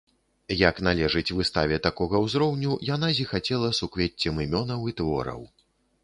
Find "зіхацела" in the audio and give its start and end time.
3.19-3.69